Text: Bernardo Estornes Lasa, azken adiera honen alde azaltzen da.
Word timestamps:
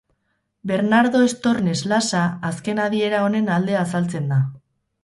Bernardo 0.71 1.21
Estornes 1.27 1.83
Lasa, 1.91 2.25
azken 2.51 2.83
adiera 2.87 3.23
honen 3.29 3.55
alde 3.59 3.79
azaltzen 3.85 4.33
da. 4.35 4.43